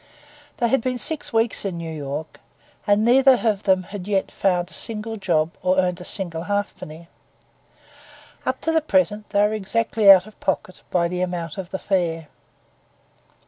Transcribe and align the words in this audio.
They 0.57 0.67
had 0.69 0.81
been 0.81 0.97
six 0.97 1.31
weeks 1.31 1.63
in 1.63 1.77
New 1.77 1.93
York, 1.95 2.39
and 2.87 3.05
neither 3.05 3.39
of 3.47 3.61
them 3.61 3.83
had 3.83 4.07
yet 4.07 4.31
found 4.31 4.67
a 4.67 4.73
single 4.73 5.15
job 5.15 5.51
or 5.61 5.77
earned 5.77 6.01
a 6.01 6.05
single 6.05 6.45
halfpenny. 6.45 7.07
Up 8.43 8.59
to 8.61 8.71
the 8.71 8.81
present 8.81 9.29
they 9.29 9.41
were 9.43 9.53
exactly 9.53 10.09
out 10.09 10.25
of 10.25 10.39
pocket 10.39 10.81
by 10.89 11.07
the 11.07 11.21
amount 11.21 11.59
of 11.59 11.69
the 11.69 11.77
fare. 11.77 12.29